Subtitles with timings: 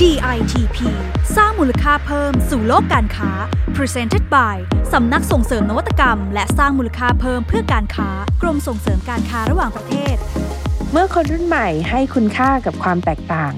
[0.00, 0.78] DITP
[1.36, 3.30] สร้างมูลค่าเพิ่มสู่โลกการค้า
[3.76, 4.56] Presented by
[4.92, 8.08] สำนักส่งเสริมนวัตกรรม และสร้างมูลค่าเพิ่มเพื่อการค้า
[8.42, 10.16] กรมส่งเสริมการค้าระหว่างประเทศ
[10.90, 13.52] เมื่อคนรุ่นใหม่ให้คุณค่ากับความแตกต่าง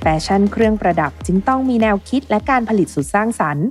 [0.00, 3.66] แฟชั่นเครื่องประดับจึงต้องมีแนวคิดและการผลิตสุดสร้างสรรค์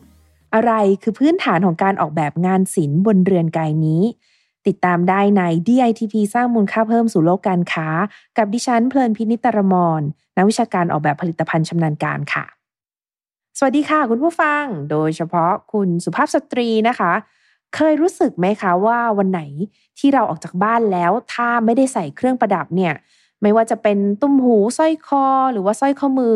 [0.54, 0.72] อะไร
[1.02, 4.02] คือพื้นฐานของการออกแบบงานศิลป์บนเรือนกายนี้
[4.68, 7.88] ติดตามได้ใน DITP สร้างมูลค่าเพิ่มสู่โลกการค้า
[8.38, 10.02] กับดิฉันเพลินพินิตรมร
[10.38, 12.46] นักวิชาการออกแบบผลิตภัณฑ์ชำนาญการค่ะ
[13.58, 17.12] สวัสดีค่ะ คุณผู้ฟัง โดยเฉพาะคุณสุภาพสตรีนะคะ
[17.76, 19.42] เคยรู้สึกไหมคะว่าวันไหน
[20.00, 22.94] ที่เราออกจากบ้านแล้ว ถ้าไม่ได้ใส่เครื่องประดับเนี่ย
[23.42, 26.36] ไม่ว่าจะเป็นตุ้มหูสร้อยคอ หรือว่าสร้อยข้อมือ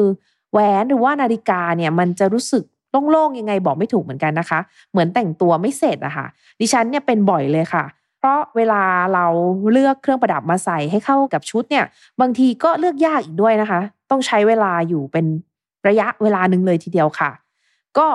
[0.51, 2.63] แหวนหรือว่านาฬิกาเนี่ยมันจะรู้สึก
[3.09, 4.59] โล่งๆยังไงบอกไม่ถูกเหมือนกันนะคะ
[4.91, 6.27] เหมือนแต่งตัวไม่เสร็จอะคะ่ะ
[6.59, 7.83] ดิฉันเนี่ยเป็นบ่อยเลยค่ะ
[8.25, 9.25] เพราะเวลาเรา
[9.71, 11.85] เลือกเครื่องประดับมาใส่ให้เข้ากับชุดเนี่ย
[12.21, 13.79] บางทีก็เลือกยากอีกด้วยนะคะ
[14.11, 15.25] ต้องใช้เวลาอยู่เป็น
[15.87, 17.31] ระยะเวลาหนึ่งเลยทีเดียวค่ะ
[17.97, 18.07] ก็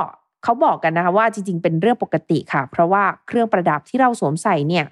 [0.43, 4.85] เขาบอกกันนะคะว่าจริงๆ เป็นเรื่องปกติค่ะ เพราะว่าเครื่องประดับที่เราสวมใส่เนี่ย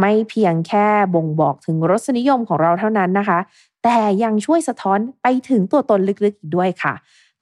[0.00, 3.38] ไม่เพียงแค่บ่งบอกถึงรสนิยมของเราเท่านั้นนะคะ
[3.84, 6.94] แต่ยังช่วยสะท้อนไปถึงตัวตนลึกๆอีกด้วยค่ะ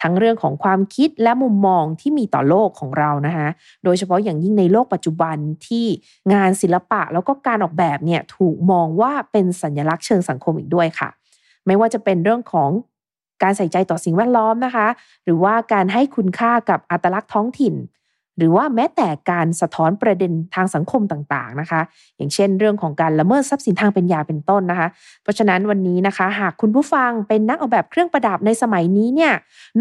[0.03, 3.49] ทั้งเรื่องของความคิดและมุมมองที่มีต่อโลกของเรานะคะ
[3.85, 5.37] โดยเฉพาะอย่างยิ่งในโลกปัจจุบัน
[5.67, 5.87] ที่
[6.33, 11.09] งานศิลปะแล้วก็การออกแบบเนี่ยถูกมองว่าเป็นสัญลักษณ์เชิงสังคมอีกด้วยค่ะ
[11.67, 12.71] ไม่ว่าจะเป็นเรื่องของ
[13.43, 14.87] การใส่ใจต่อสิ่งแวดล้อมนะคะ
[15.25, 17.75] หรือว่าการให้คุณค่ากับอัตลักษณ์ท้องถิ่น
[18.37, 21.81] หรือว่าแม้แต่การสะท้อนประเด็นทางสังคมต่างๆนะคะ
[22.17, 24.89] อย่างเช่น เรื่องของการละเมิดทรัพย์สินทางปัญญาเป็นต้นนะคะ
[25.23, 29.33] เพราะฉะนั้นวันนี้นะคะ หากคุณผู้ฟังเป็นนักออกแบบเครื่องประดับในสมัยนี้เนี่ย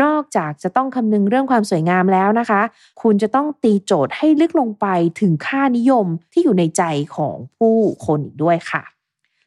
[0.04, 2.62] นอกจากจะต้องคำนึงเรื่องความสวยงามแล้วนะคะ
[3.02, 4.88] คุณจะต้องตีโจทย์ให้ลึกลงไป
[5.20, 6.84] ถึงค่านิยมที่อยู่ในใจ
[7.16, 8.84] ของผู้คนอีกด้วยค่ะ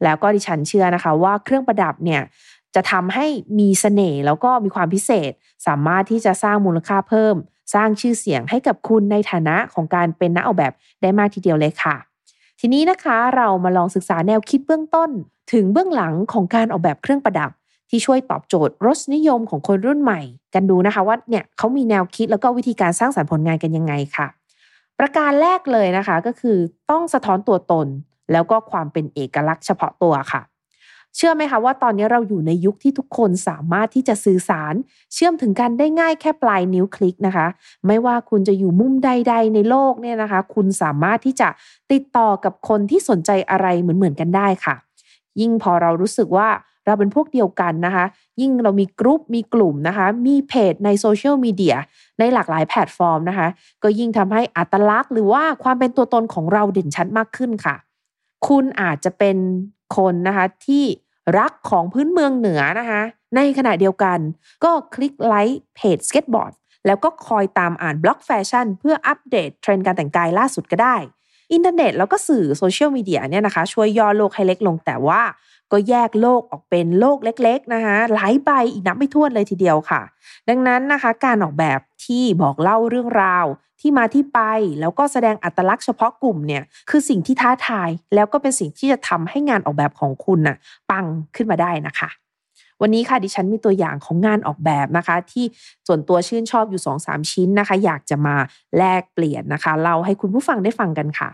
[0.04, 2.22] แล้วก็ดิฉันเชื่อนะคะ ว่าเครื่องประดับเนี่ย
[2.74, 3.26] จะทำให้
[3.58, 5.32] มีเสน่ห์แล้วก็มีความพิเศษ
[5.66, 7.36] สามารถที่จะสร้างมูลค่าเพิ่ม
[7.74, 10.72] สร้างชื่อเสียงให้กับคุณในฐานะของการเป็นนักออกแบบ
[11.02, 11.96] ได้มากทีเดียวเลยค่ะ
[12.60, 15.10] ทีนี้นะคะเรามาลองศึกษาแนวคิดเบื้องต้น
[15.52, 17.50] ถึงเบื้องหลังของการออกแบบเครื่องประดับ
[17.90, 20.20] ที่ช่วยตอบโจทย์รสนิยมของคนรุ่นใหม่
[20.54, 24.26] กันดูนะคะว่าเนี่ยเขามีแนวคิดแล้วก็วิธีการสร้างสรรค์ผลงานกันยังไงค่ะ
[24.98, 26.58] ประการแรกเลยนะคะก็คือ
[26.90, 27.86] ต้องสะท้อนตัวตน
[28.32, 30.42] แล้วก็ความเป็นเอกลักษณ์เฉพาะตัวค่ะ
[31.16, 34.74] เชื่อไหมคะว่าตอนนี้เราอยู่ในยุคที่ทุกคนสามารถที่จะสื่อสาร
[35.14, 37.46] เชื่อมถึงกันได้ง่ายแค่ปลายนิ้วคลิกนะคะ
[37.86, 41.48] ไม่ว่าคุณจะอยู่มุมใด ๆ ในโลกเนี่ยนะคะ คุณสามารถที่จะ
[41.92, 44.74] ติดต่อกับคนที่สนใจอะไรเหมือนๆกันได้ค่ะ
[45.40, 46.48] ยิ่งพอเรารู้สึกว่า
[46.86, 48.04] เราเป็นพวกเดียวกันนะคะ
[48.40, 51.76] ยิ่งเรามีกรุ๊ปมีกลุ่มนะคะ มีเพจในโซเชียลมีเดีย
[52.18, 53.48] ในหลากหลายแพลตฟอร์มนะคะ
[53.82, 57.76] ก็ยิ่งทำให้อัตลักษณ์ หรือว่าความเป็นตัวตนของเราเด่นชัดมากขึ้นค่ะ
[58.48, 59.36] คุณอาจจะเป็น
[59.96, 60.84] คนนะคะที่
[61.38, 63.02] รักของพื้นเมืองเหนือนะคะ
[63.36, 64.18] ในขณะเดียวกัน
[64.64, 66.52] ก็คลิกไลค์เพจสเก็ตบอร์ด
[66.86, 70.96] แล้วก็คอยตามอ่านบล็อกแฟชั่น เพื่ออัปเดตเทรนด์การแต่งกายล่าสุดก็ได้
[71.52, 75.22] อินเทอร์เน็ตแล้วก็สื่อโซเชียลมีเดียเนี่ยนะคะ ช่วยย่อโลกให้เล็กลงแต่ว่า
[75.72, 80.02] ก็แยกโลกออกเป็นโลกเล็กๆนะคะหลายใบอีกนับไม่ถ้วนเลยทีเดียวค่ะ
[80.48, 83.46] ดังนั้นนะคะ การออกแบบที่บอกเล่าเรื่องราว
[83.80, 84.40] ที่มาที่ไป
[84.80, 90.56] แล้วก็แสดงอัตลักษณ์เฉพาะกลุ่มเนี่ยคือสิ่งที่ท้าทาย แล้วก็เป็นสิ่งที่จะทำให้งานออกแบบของคุณน่ะ
[90.90, 91.04] ปัง
[91.36, 92.10] ขึ้นมาได้นะคะ
[92.80, 95.44] วันนี้ค่ะดิฉันมีตัวอย่างของงานออกแบบนะคะ ที่
[95.86, 98.36] ส่วนตัวชื่นชอบอยู่2อสชิ้นนะคะ อยากจะมา
[98.78, 101.28] แลกเปลี่ยนนะคะเล่าให้คุณผู้ฟังได้ฟังกันค่ะ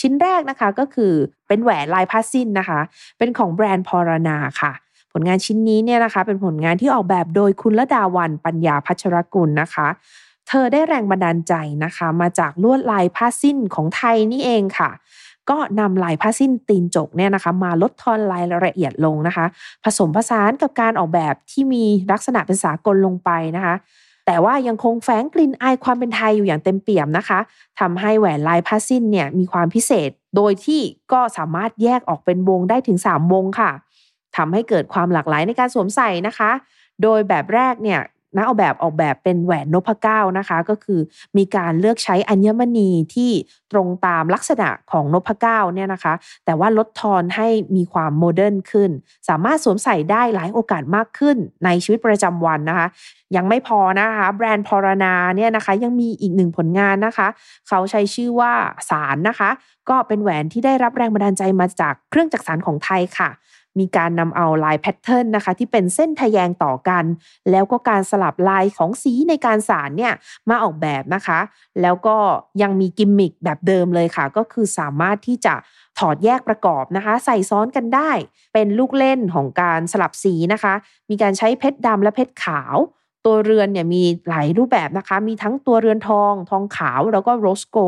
[0.00, 1.12] ชิ้นแรกนะคะก็คือ
[1.48, 2.80] เป็นแหวนลายผ้าสิ้นนะคะ
[3.18, 4.72] เป็นของแบรนด์พอรนาค่ะ
[5.12, 9.88] ผลงานชิ้นนี้เนี่ยนะคะ เป็นผลงานที่ออกแบบโดยคุณละดาวันปัญญาพัชรกุลนะคะ
[10.48, 14.90] เธอได้แรงบันดาลใจนะคะ มาจากลวดลายผ้าสิ้นของไทยนี่เองค่ะ
[15.50, 19.46] ก็นำลายผ้าสิ้นตีนจกเนี่ยนะคะ มาลดทอนรายละเอียดลงนะคะ
[19.84, 23.74] ผสมผสานกับการออกแบบที่มีลักษณะเป็นสากลลงไปนะคะ
[24.26, 27.38] แต่ว่ายังคงแฝงกลิ่นอายความเป็นไทยอยู่อย่างเต็มเปี่ยมนะคะ
[27.80, 30.80] ทำให้แหวนลายผ้าสิ้นเนี่ยมีความพิเศษ โดยที่
[31.12, 33.70] ก็สามารถแยกออกเป็นวงได้ถึง 3 วงค่ะ
[34.36, 36.50] ทำให้เกิดความหลากหลายในการสวมใส่นะคะ
[37.02, 38.00] โดยแบบแรกเนี่ย
[38.36, 41.00] นักออกแบบออกแบบเป็นแหวนนพเก้านะคะ ก็คือ
[41.36, 43.30] มีการเลือกใช้อัญมณีที่
[43.72, 48.90] ตรงตามลักษณะของนพเก้าเนี่ยนะคะ แต่ว่าลดทอนให้มีความ modern ขึ้น
[49.28, 52.86] สามารถสวมใส่ได้หลายโอกาสมากขึ้นในชีวิตประจำวันนะคะ
[53.36, 57.28] ยังไม่พอนะคะ แบรนด์พอรนาเนี่ยนะคะ ยังมีอีกหนึ่งผลงานนะคะ
[57.68, 58.52] เขาใช้ชื่อว่า
[58.90, 59.50] สานนะคะ
[59.88, 63.30] ก็เป็นแหวนที่ได้รับแรงบันดาลใจมาจากเครื่องจักสานของไทยค่ะ
[63.78, 67.04] มีการนำเอาลาย pattern นะคะ ที่เป็นเส้นทะแยงต่อกัน
[67.50, 70.12] แล้วก็การสลับลายของสีในการสานเนี่ย
[70.48, 71.40] มาออกแบบนะคะ
[71.82, 72.16] แล้วก็
[72.62, 75.54] ยังมีกิมมิคแบบเดิมเลยค่ะ ก็คือสามารถที่จะ
[75.98, 78.10] ถอดแยกประกอบนะคะ ใส่ซ้อนกันได้
[78.54, 80.74] เป็นลูกเล่นของการสลับสีนะคะ
[81.10, 82.76] มีการใช้เพชรดำและเพชรขาว
[83.26, 87.78] ตัวเรือนเนี่ยมีหลายรูปแบบนะคะ มีทั้งตัวเรือนทอง ทองขาวแล้วก็ rose gold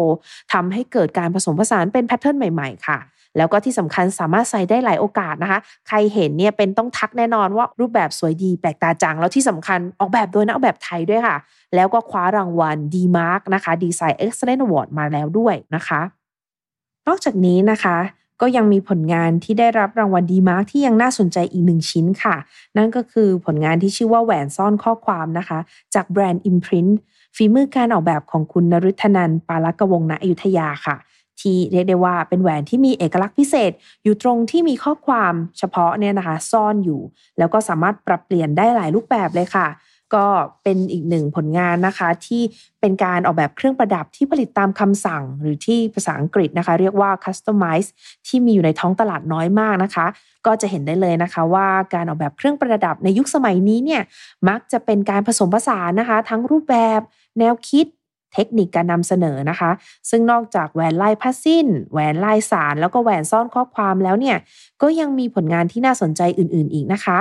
[0.52, 2.98] ทำให้เกิดการผสมผสานเป็น pattern ใหม่ ๆ ค่ะ
[3.38, 11.36] แล้วก็ที่สำคัญสามารถใส่ได้หลายโอกาสนะคะ ใครเห็นเนี่ยเป็นต้องทักแน่นอนว่ารูปแบบสวยดีแปลกตาจัง แล้วที่สำคัญออกแบบโดยนักออกแบบไทยด้วยค่ะ
[11.74, 16.00] แล้วก็คว้ารางวัล DEmark นะคะ Design Excellent Award มาแล้วด้วยนะคะ
[17.08, 17.96] นอกจากนี้นะคะ
[18.40, 22.36] ก็ยังมีผลงานที่ได้รับรางวัลดีมาร์กที่ยังน่าสนใจอีกหนึ่งชิ้นค่ะ
[22.76, 25.58] นั่นก็คือผลงานที่ชื่อว่าแหวนซ่อนข้อความนะคะ
[25.94, 26.92] จากแบรนด์ Imprint
[27.36, 30.96] ฝีมือการออกแบบของคุณนฤธนันปาลกวงณอยุธยาค่ะ
[31.40, 33.72] ที่เรียกได้ว่าเป็นแหวนที่มีเอกลักษณ์พิเศษ
[34.04, 37.00] อยู่ตรงที่มีข้อความเฉพาะเนี่ยนะคะ ซ่อนอยู่
[37.38, 39.68] แล้วก็สามารถปรับเปลี่ยนได้หลายรูปแบบเลยค่ะ
[40.16, 40.26] ก็
[40.62, 42.42] เป็นอีกหนึ่งผลงานนะคะ ที่
[42.80, 47.88] เป็นการออกแบบเครื่องประดับที่ผลิตตามคำสั่ง หรือที่ภาษาอังกฤษนะคะ เรียกว่า customize
[48.26, 50.06] ที่มีอยู่ในท้องตลาดน้อยมากนะคะ
[50.46, 54.02] ก็จะเห็นได้เลยนะคะว่าการออกแบบเครื่องประดับในยุคสมัยนี้เนี่ย
[54.48, 57.00] มักจะเป็นการผสมผสานนะคะ ทั้งรูปแบบ
[57.38, 57.86] แนวคิด
[58.34, 59.70] เทคนิคการนำเสนอนะคะ
[60.10, 64.36] ซึ่งนอกจากแหวนลายผ้าสิ้น แหวนลายสาร แล้วก็แหวนซ่อนข้อความแล้วเนี่ย
[64.82, 67.18] ก็ยังมีผลงานที่น่าสนใจอื่น ๆ อีกนะคะ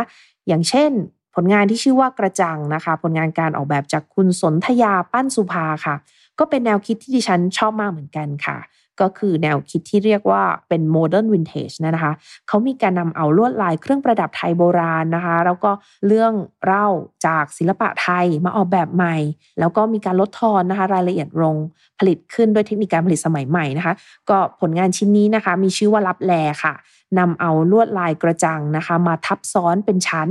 [0.47, 0.91] อย่างเช่น
[1.35, 5.95] ผลงานที่ชื่อว่ากระจังนะคะ ผลงานการออกแบบจากคุณสนธยาปั้นสุภาค่ะ
[6.39, 8.57] ก็เป็นแนวคิดที่ดิฉันชอบมากเหมือนกันค่ะ
[9.01, 12.13] ก็คือแนวคิดที่เรียกว่าเป็น modern vintage นะคะ
[12.47, 15.71] เขามีการนำเอาลวดลายเครื่องประดับไทยโบราณนะคะ แล้วก็
[16.07, 16.33] เรื่อง
[16.63, 16.87] เล่า
[17.25, 19.15] จากศิลปะไทยมาออกแบบใหม่
[19.59, 21.55] แล้วก็มีการลดทอนนะคะ รายละเอียดลง
[21.99, 23.93] ผลิตขึ้นด้วยเทคนิคการผลิตสมัยใหม่นะคะ
[24.29, 26.33] ก็ผลงานชิ้นนี้นะคะ มีชื่อว่าลับแล
[26.63, 26.73] ค่ะ
[27.19, 30.29] นำเอาลวดลายกระจังนะคะ มาทับซ้อนเป็นชั้น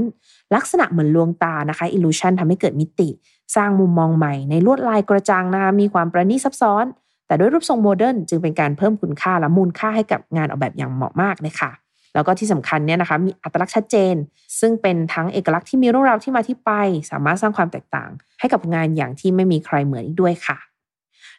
[0.54, 3.08] ลักษณะเหมือนลวงตานะคะ illusion ทำให้เกิดมิติ
[3.56, 6.84] สร้างมุมมองใหม่ในลวดลายกระจังนะคะมีความประณีตซับซ้อน
[7.26, 11.70] แต่ด้วยรูปทรงโมเดิร์นจึงเป็นการเพิ่มคุณค่าและมูลค่าให้กับงานออกแบบอย่างเหมาะมากเลยค่ะ
[12.14, 14.14] แล้วก็ที่สำคัญเนี่ยนะคะมีอัตลักษณ์ชัดเจน
[14.60, 16.70] ซึ่งเป็นทั้งเอกลักษณ์ที่มีเรื่องราวที่มาที่ไป
[17.10, 20.58] สามารถสร้างความแตกต่าง ให้กับงานอย่างที่ไม่มีใครเหมือนอีกด้วยค่ะ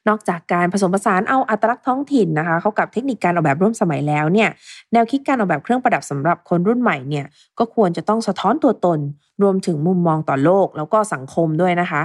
[0.07, 4.50] นอกจากการผสมผสานเอาอัตลักษณ์ท้องถิ่นนะคะ เข้ากับเทคนิคการออกแบบร่วมสมัยแล้วเนี่ย
[4.94, 7.25] แนวคิดการออกแบบเครื่องประดับสำหรับคนรุ่นใหม่เนี่ย
[7.60, 9.00] ก็ควรจะต้องสะท้อนตัวตน
[9.42, 12.01] รวมถึงมุมมองต่อโลกแล้วก็สังคมด้วยนะคะ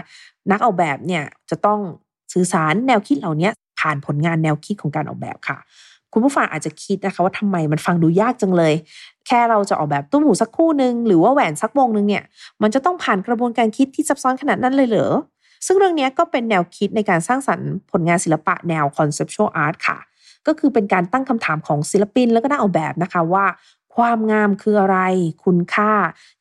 [0.50, 1.78] นักออกแบบเนี่ยจะต้อง
[2.32, 3.50] สื่อสารแนวคิดเหล่านี้
[3.82, 5.58] ผ่านผลงานแนวคิดของการออกแบบค่ะ
[6.12, 8.74] คุณผู้ฟังอาจจะคิดนะคะว่าทำไมมันฟังดูยากจังเลย
[9.26, 12.24] แค่เราจะออกแบบตุ้หมูสักคู่หนึ่งหรือว่าแหวนสักวงหนึ่งเนี่ย
[12.62, 15.12] มันจะต้องผ่านกระบวนการคิดที่ซับซ้อนขนาดนั้นเลยเหรอ
[15.66, 19.98] ซึ่งเรื่องนี้ก็เป็นแนวคิดในการสร้างสรรค์ผลงานศิลปะแนว conceptual art ค่ะ
[20.46, 23.44] ก็คือเป็นการตั้งคำถามของศิลปินแล้วก็นักออกแบบนะคะว่า
[23.96, 24.98] ความงามคืออะไร
[25.44, 25.92] คุณค่า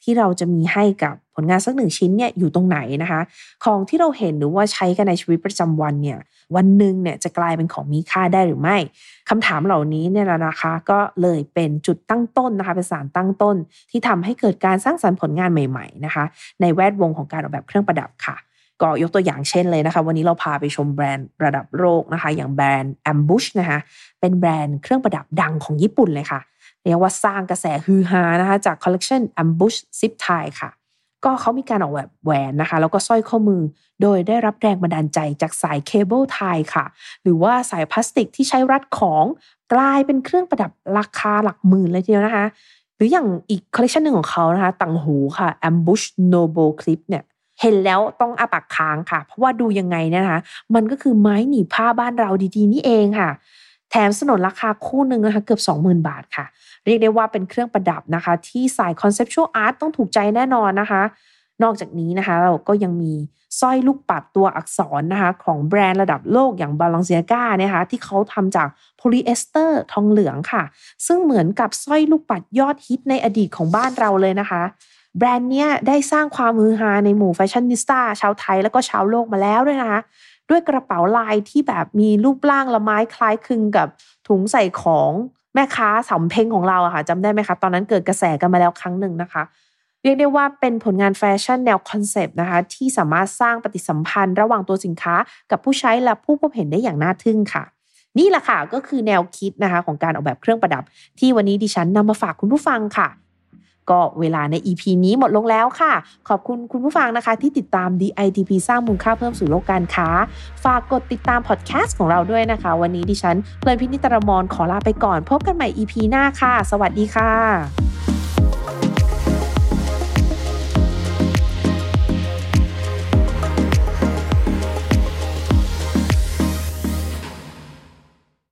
[0.03, 3.21] ที่เราจะมีให้กับ ลงานสักหนึ่งชิ้นเนี่ยอยู่ตรงไหนนะคะ
[3.65, 6.19] ของที่เราเห็นหรือว่าใช้กันในชีวิตประจำวันเนี่ย
[6.55, 8.77] วันหนึ่งเนี่ยจะกลายเป็นของมีค่าได้หรือไม่
[9.29, 13.55] คำถามเหล่านี้เนี่ยนะคะก็เลยเป็นจุดตั้งต้นนะคะเป็นสารตั้งต้น
[13.91, 16.23] ที่ทำให้เกิดการสร้างสรรค์ผลงานใหม่ๆนะคะ
[16.61, 18.37] ในแวดวงของการออกแบบเครื่องประดับค่ะ
[18.81, 23.79] ก็ยกตัวอย่างเช่นเลยนะคะ วันนี้เราพาไปชมแบรนด์ระดับโลกนะคะ อย่างแบรนด์ Ambush นะคะ
[24.19, 26.41] เป็นแบรนด์เครื่องประดับดังของญี่ปุ่นเลยค่ะ
[26.83, 30.69] เรียกว่าสร้างกระแสฮือฮานะคะจากคอลเลกชัน Ambush Zip Tie ค่ะ
[31.25, 33.61] ก็เขามีการออกแบบแหวนนะคะ แล้วก็สร้อยข้อมือ
[34.01, 36.85] โดยได้รับแรงบันดาลใจจากสาย cable tie ค่ะ
[37.21, 39.25] หรือว่าสายพลาสติกที่ใช้รัดของ
[39.73, 42.45] กลายเป็นเครื่องประดับราคาหลักหมื่นเลยทีเดียวนะคะ
[42.95, 47.23] หรืออย่างอีกคอลเลคชันหนึ่งของเขานะคะต่างหูค่ะ Ambush Noble Clip เนี่ย
[47.61, 50.37] เห็นแล้วต้องอาปากค้างค่ะ เพราะว่าดูยังไงนะคะ
[50.75, 53.29] มันก็คือไม้หนีบผ้าบ้านเราดีๆ นี่เองค่ะ
[53.91, 56.45] แถมสนนราคาคู่หนึ่งนะคะเกือบ 20,000 บาทค่ะ
[56.85, 61.01] เรียกได้ว่าเป็นเครื่องประดับนะคะ ที่สาย conceptual art ต้องถูกใจแน่นอนนะคะ
[61.63, 63.13] นอกจากนี้นะคะ เราก็ยังมี
[63.59, 68.67] สร้อยลูกปัดตัวอักษรนะคะ ของแบรนด์ระดับโลกอย่าง Balenciaga เนี่ยค่ะที่เขาทำจาก
[68.97, 70.63] โพลีเอสเตอร์ทองเหลืองค่ะ
[71.07, 74.61] ซึ่งเหมือนกับสร้อยลูกปัดยอดฮิตในอดีตของบ้านเราเลยนะคะ
[75.17, 79.99] แบรนด์เนี้ยได้สร้างความฮือฮาในหมู่แฟชั่นนิสต้าชาวไทยแล้วก็ชาวโลกมาแล้วด้วยนะคะ
[80.51, 83.87] ด้วยกระเป๋าลายที่แบบมีรูปร่างละม้ายคล้ายคลึงกับ
[84.27, 85.11] ถุงใส่ของ
[85.53, 89.43] แม่ค้าสำเพ็งของเราอะค่ะจำได้ไหมคะ ตอนนั้นเกิดกระแสกันมาแล้วครั้งหนึ่งนะคะ
[90.03, 95.15] เรียกได้ว่าเป็นผลงานแฟชั่นแนว concept นะคะ ที่สามารถสร้างปฏิสัมพันธ์ ระหว่างตัวสินค้า
[95.51, 97.63] กับผู้ใช้และผู้พบเห็นได้อย่างน่าทึ่งค่ะ
[98.17, 100.83] นี่แหละค่ะก็คือแนวคิดนะคะของการออกแบบเครื่องประดับ
[101.19, 103.07] ที่วันนี้ดิฉันนำมาฝากคุณผู้ฟังค่ะ
[103.89, 105.93] ก็เวลาใน EP นี้หมดลงแล้วค่ะ
[106.29, 110.07] ขอบคุณคุณผู้ฟังนะคะ ที่ติดตาม DITP สร้างมูลค่าเพิ่มสู่โลกการค้า
[110.63, 118.20] ฝากกดติดตามพอดแคสต์ของเราด้วยนะคะ วันนี้ดิฉันเพลินพินิตรมรขอลาไปก่อน พบกันใหม่ EP หน้าค่ะ สวัสดีค่ะ